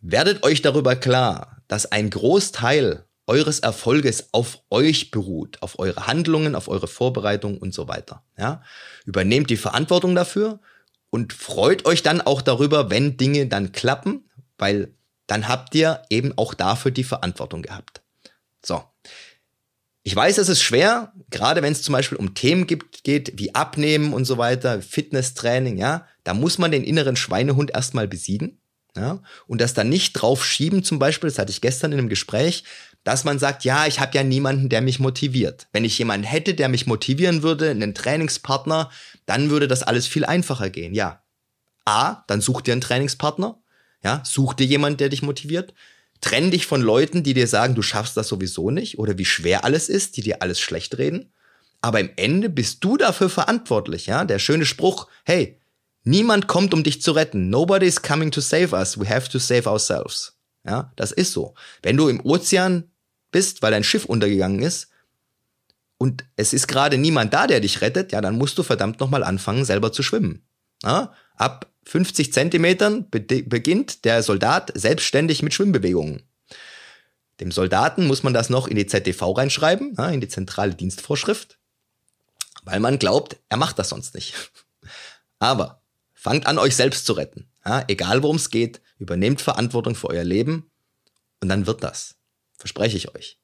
werdet 0.01 0.43
euch 0.43 0.61
darüber 0.61 0.95
klar, 0.95 1.61
dass 1.67 1.91
ein 1.91 2.09
Großteil 2.09 3.05
eures 3.27 3.59
Erfolges 3.59 4.33
auf 4.33 4.59
euch 4.69 5.11
beruht, 5.11 5.61
auf 5.61 5.79
eure 5.79 6.07
Handlungen, 6.07 6.55
auf 6.55 6.67
eure 6.67 6.87
Vorbereitung 6.87 7.57
und 7.57 7.73
so 7.73 7.87
weiter. 7.87 8.23
Ja? 8.37 8.63
Übernehmt 9.05 9.49
die 9.49 9.57
Verantwortung 9.57 10.15
dafür 10.15 10.59
und 11.11 11.33
freut 11.33 11.85
euch 11.85 12.03
dann 12.03 12.19
auch 12.19 12.41
darüber, 12.41 12.89
wenn 12.89 13.17
Dinge 13.17 13.47
dann 13.47 13.71
klappen, 13.71 14.29
weil 14.57 14.93
dann 15.27 15.47
habt 15.47 15.75
ihr 15.75 16.01
eben 16.09 16.33
auch 16.37 16.53
dafür 16.53 16.91
die 16.91 17.03
Verantwortung 17.03 17.61
gehabt. 17.61 18.01
So. 18.65 18.83
Ich 20.03 20.15
weiß, 20.15 20.39
es 20.39 20.49
ist 20.49 20.61
schwer, 20.61 21.13
gerade 21.29 21.61
wenn 21.61 21.73
es 21.73 21.83
zum 21.83 21.93
Beispiel 21.93 22.17
um 22.17 22.33
Themen 22.33 22.65
gibt, 22.65 23.03
geht, 23.03 23.33
wie 23.37 23.53
Abnehmen 23.53 24.13
und 24.13 24.25
so 24.25 24.37
weiter, 24.37 24.81
Fitnesstraining, 24.81 25.77
ja, 25.77 26.07
da 26.23 26.33
muss 26.33 26.57
man 26.57 26.71
den 26.71 26.83
inneren 26.83 27.15
Schweinehund 27.15 27.71
erstmal 27.71 28.07
besiegen. 28.07 28.57
Ja, 28.95 29.21
und 29.47 29.61
das 29.61 29.73
dann 29.73 29.87
nicht 29.87 30.13
drauf 30.13 30.43
schieben, 30.43 30.83
zum 30.83 30.99
Beispiel, 30.99 31.29
das 31.29 31.39
hatte 31.39 31.51
ich 31.51 31.61
gestern 31.61 31.93
in 31.93 31.99
einem 31.99 32.09
Gespräch, 32.09 32.65
dass 33.05 33.23
man 33.23 33.39
sagt, 33.39 33.63
ja, 33.63 33.87
ich 33.87 34.01
habe 34.01 34.15
ja 34.17 34.23
niemanden, 34.23 34.67
der 34.67 34.81
mich 34.81 34.99
motiviert. 34.99 35.67
Wenn 35.71 35.85
ich 35.85 35.97
jemanden 35.97 36.25
hätte, 36.25 36.55
der 36.55 36.67
mich 36.67 36.87
motivieren 36.87 37.41
würde, 37.41 37.69
einen 37.69 37.95
Trainingspartner, 37.95 38.91
dann 39.25 39.49
würde 39.49 39.69
das 39.69 39.81
alles 39.81 40.07
viel 40.07 40.25
einfacher 40.25 40.69
gehen. 40.69 40.93
Ja. 40.93 41.23
A, 41.85 42.23
dann 42.27 42.41
such 42.41 42.61
dir 42.61 42.73
einen 42.73 42.81
Trainingspartner. 42.81 43.57
Ja, 44.03 44.23
such 44.25 44.55
dir 44.55 44.65
jemanden, 44.65 44.97
der 44.97 45.09
dich 45.09 45.21
motiviert. 45.21 45.73
Trenn 46.21 46.51
dich 46.51 46.67
von 46.67 46.81
Leuten, 46.81 47.23
die 47.23 47.33
dir 47.33 47.47
sagen, 47.47 47.75
du 47.75 47.81
schaffst 47.81 48.15
das 48.15 48.27
sowieso 48.27 48.69
nicht 48.69 48.99
oder 48.99 49.17
wie 49.17 49.25
schwer 49.25 49.65
alles 49.65 49.89
ist, 49.89 50.17
die 50.17 50.21
dir 50.21 50.41
alles 50.41 50.59
schlecht 50.59 50.97
reden. 50.97 51.33
Aber 51.81 51.99
im 51.99 52.11
Ende 52.15 52.49
bist 52.49 52.83
du 52.83 52.95
dafür 52.95 53.29
verantwortlich, 53.29 54.05
ja? 54.05 54.23
Der 54.23 54.37
schöne 54.37 54.65
Spruch, 54.65 55.07
hey, 55.25 55.59
niemand 56.03 56.47
kommt, 56.47 56.75
um 56.75 56.83
dich 56.83 57.01
zu 57.01 57.11
retten. 57.11 57.49
Nobody 57.49 57.87
is 57.87 58.03
coming 58.03 58.29
to 58.29 58.39
save 58.39 58.75
us. 58.75 58.99
We 58.99 59.09
have 59.09 59.29
to 59.29 59.39
save 59.39 59.67
ourselves. 59.67 60.37
Ja, 60.63 60.93
das 60.95 61.11
ist 61.11 61.33
so. 61.33 61.55
Wenn 61.81 61.97
du 61.97 62.07
im 62.07 62.23
Ozean 62.23 62.91
bist, 63.31 63.63
weil 63.63 63.71
dein 63.71 63.83
Schiff 63.83 64.05
untergegangen 64.05 64.61
ist 64.61 64.89
und 65.97 66.25
es 66.35 66.53
ist 66.53 66.67
gerade 66.67 66.99
niemand 66.99 67.33
da, 67.33 67.47
der 67.47 67.61
dich 67.61 67.81
rettet, 67.81 68.11
ja, 68.11 68.21
dann 68.21 68.37
musst 68.37 68.57
du 68.59 68.63
verdammt 68.63 68.99
nochmal 68.99 69.23
anfangen, 69.23 69.65
selber 69.65 69.91
zu 69.91 70.03
schwimmen. 70.03 70.45
Ja? 70.83 71.13
Ab 71.35 71.70
50 71.83 72.31
Zentimetern 72.31 73.09
be 73.09 73.21
beginnt 73.21 74.05
der 74.05 74.23
Soldat 74.23 74.71
selbstständig 74.75 75.41
mit 75.41 75.53
Schwimmbewegungen. 75.53 76.23
Dem 77.39 77.51
Soldaten 77.51 78.05
muss 78.05 78.23
man 78.23 78.33
das 78.33 78.49
noch 78.49 78.67
in 78.67 78.75
die 78.75 78.85
ZDV 78.85 79.35
reinschreiben, 79.35 79.95
ja, 79.97 80.09
in 80.09 80.21
die 80.21 80.27
zentrale 80.27 80.75
Dienstvorschrift, 80.75 81.57
weil 82.63 82.79
man 82.79 82.99
glaubt, 82.99 83.37
er 83.49 83.57
macht 83.57 83.79
das 83.79 83.89
sonst 83.89 84.13
nicht. 84.13 84.35
Aber 85.39 85.81
fangt 86.13 86.45
an, 86.45 86.59
euch 86.59 86.75
selbst 86.75 87.05
zu 87.05 87.13
retten. 87.13 87.49
Egal 87.87 88.21
worum 88.21 88.35
es 88.35 88.51
geht, 88.51 88.81
übernehmt 88.99 89.41
Verantwortung 89.41 89.95
für 89.95 90.09
euer 90.09 90.23
Leben 90.23 90.69
und 91.39 91.49
dann 91.49 91.65
wird 91.65 91.83
das. 91.83 92.15
Verspreche 92.57 92.97
ich 92.97 93.15
euch. 93.15 93.39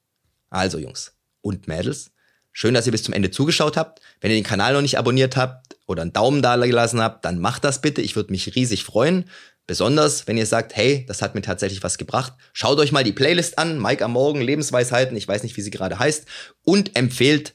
Also 0.48 0.78
Jungs 0.78 1.12
und 1.40 1.66
Mädels, 1.66 2.12
schön, 2.58 2.74
dass 2.74 2.86
ihr 2.86 2.92
bis 2.92 3.04
zum 3.04 3.14
Ende 3.14 3.30
zugeschaut 3.30 3.76
habt. 3.76 4.00
Wenn 4.20 4.32
ihr 4.32 4.36
den 4.36 4.42
Kanal 4.42 4.72
noch 4.72 4.82
nicht 4.82 4.98
abonniert 4.98 5.36
habt 5.36 5.76
oder 5.86 6.02
einen 6.02 6.12
Daumen 6.12 6.42
da 6.42 6.56
gelassen 6.56 7.00
habt, 7.00 7.24
dann 7.24 7.38
macht 7.38 7.62
das 7.62 7.80
bitte. 7.80 8.02
Ich 8.02 8.16
würde 8.16 8.32
mich 8.32 8.56
riesig 8.56 8.82
freuen. 8.82 9.26
Besonders, 9.68 10.26
wenn 10.26 10.36
ihr 10.36 10.44
sagt, 10.44 10.74
hey, 10.74 11.04
das 11.06 11.22
hat 11.22 11.36
mir 11.36 11.42
tatsächlich 11.42 11.84
was 11.84 11.98
gebracht. 11.98 12.32
Schaut 12.52 12.80
euch 12.80 12.90
mal 12.90 13.04
die 13.04 13.12
Playlist 13.12 13.60
an, 13.60 13.80
Mike 13.80 14.04
am 14.04 14.10
Morgen, 14.12 14.40
Lebensweisheiten, 14.40 15.16
ich 15.16 15.28
weiß 15.28 15.44
nicht, 15.44 15.56
wie 15.56 15.60
sie 15.60 15.70
gerade 15.70 16.00
heißt, 16.00 16.26
und 16.64 16.96
empfehlt 16.96 17.54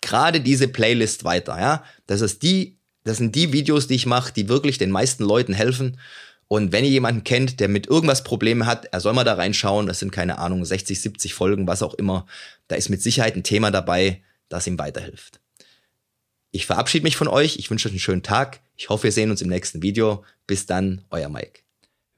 gerade 0.00 0.40
diese 0.40 0.66
Playlist 0.66 1.22
weiter, 1.22 1.60
ja. 1.60 1.84
Das 2.08 2.20
ist 2.20 2.42
die, 2.42 2.76
das 3.04 3.18
sind 3.18 3.36
die 3.36 3.52
Videos, 3.52 3.86
die 3.86 3.94
ich 3.94 4.06
mache, 4.06 4.32
die 4.32 4.48
wirklich 4.48 4.78
den 4.78 4.90
meisten 4.90 5.22
Leuten 5.22 5.52
helfen. 5.52 5.96
Und 6.48 6.72
wenn 6.72 6.84
ihr 6.84 6.90
jemanden 6.90 7.22
kennt, 7.22 7.60
der 7.60 7.68
mit 7.68 7.86
irgendwas 7.86 8.24
Probleme 8.24 8.66
hat, 8.66 8.86
er 8.86 8.98
soll 8.98 9.12
mal 9.12 9.22
da 9.22 9.34
reinschauen. 9.34 9.86
Das 9.86 10.00
sind 10.00 10.10
keine 10.10 10.38
Ahnung, 10.38 10.64
60, 10.64 11.00
70 11.00 11.34
Folgen, 11.34 11.68
was 11.68 11.84
auch 11.84 11.94
immer. 11.94 12.26
Da 12.66 12.74
ist 12.74 12.88
mit 12.88 13.00
Sicherheit 13.00 13.36
ein 13.36 13.44
Thema 13.44 13.70
dabei, 13.70 14.22
das 14.50 14.66
ihm 14.66 14.78
weiterhilft. 14.78 15.40
Ich 16.50 16.66
verabschiede 16.66 17.04
mich 17.04 17.16
von 17.16 17.28
euch. 17.28 17.56
Ich 17.56 17.70
wünsche 17.70 17.88
euch 17.88 17.92
einen 17.92 18.00
schönen 18.00 18.22
Tag. 18.22 18.60
Ich 18.76 18.88
hoffe, 18.88 19.04
wir 19.04 19.12
sehen 19.12 19.30
uns 19.30 19.40
im 19.40 19.48
nächsten 19.48 19.82
Video. 19.82 20.24
Bis 20.46 20.66
dann, 20.66 21.06
euer 21.10 21.28
Mike. 21.28 21.60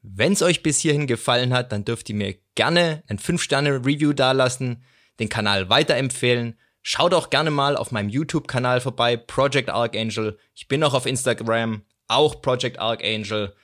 Wenn 0.02 0.32
es 0.32 0.42
euch 0.42 0.62
bis 0.62 0.80
hierhin 0.80 1.06
gefallen 1.06 1.52
hat, 1.52 1.70
dann 1.70 1.84
dürft 1.84 2.08
ihr 2.08 2.16
mir 2.16 2.34
gerne 2.54 3.04
ein 3.06 3.18
5-Sterne-Review 3.18 4.14
dalassen, 4.14 4.82
den 5.20 5.28
Kanal 5.28 5.68
weiterempfehlen. 5.68 6.58
Schaut 6.80 7.14
auch 7.14 7.30
gerne 7.30 7.50
mal 7.52 7.76
auf 7.76 7.92
meinem 7.92 8.08
YouTube-Kanal 8.08 8.80
vorbei, 8.80 9.16
Project 9.16 9.68
Archangel. 9.70 10.38
Ich 10.54 10.66
bin 10.66 10.82
auch 10.82 10.94
auf 10.94 11.06
Instagram, 11.06 11.82
auch 12.08 12.42
Project 12.42 12.80
Archangel. 12.80 13.54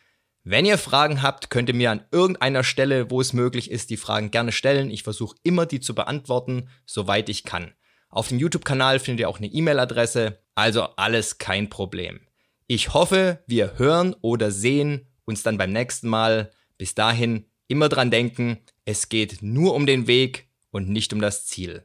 Wenn 0.45 0.65
ihr 0.65 0.79
Fragen 0.79 1.23
habt, 1.23 1.51
könnt 1.51 1.69
ihr 1.69 1.75
mir 1.75 1.91
an 1.91 2.05
irgendeiner 2.13 2.63
Stelle, 2.63 3.11
wo 3.11 3.21
es 3.21 3.33
möglich 3.33 3.71
ist, 3.71 3.91
die 3.91 3.97
Fragen 3.97 4.31
gerne 4.31 4.53
stellen. 4.53 4.91
Ich 4.91 5.03
versuche 5.03 5.37
immer, 5.43 5.67
die 5.67 5.81
zu 5.81 5.95
beantworten, 5.95 6.69
soweit 6.87 7.29
ich 7.29 7.43
kann. 7.43 7.73
Auf 8.11 8.29
dem 8.29 8.39
YouTube-Kanal 8.39 9.01
findet 9.01 9.21
ihr 9.21 9.29
auch 9.29 9.39
eine 9.39 9.49
E-Mail-Adresse, 9.49 10.39
also 10.55 10.83
alles 10.97 11.39
kein 11.39 11.69
Problem. 11.69 12.21
Ich 12.67 12.95
hoffe, 12.95 13.43
wir 13.47 13.79
hören 13.79 14.15
oder 14.23 14.51
sehen 14.51 15.07
uns 15.25 15.43
dann 15.43 15.59
beim 15.59 15.73
nächsten 15.73 16.09
Mal. 16.09 16.51
Bis 16.79 16.95
dahin 16.95 17.45
immer 17.67 17.89
dran 17.89 18.11
denken, 18.11 18.59
es 18.85 19.09
geht 19.09 19.43
nur 19.43 19.75
um 19.75 19.87
den 19.87 20.07
Weg 20.07 20.49
und 20.71 20.89
nicht 20.89 21.13
um 21.13 21.21
das 21.21 21.47
Ziel. 21.47 21.85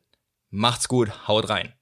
Macht's 0.49 0.87
gut, 0.87 1.27
haut 1.27 1.49
rein. 1.49 1.73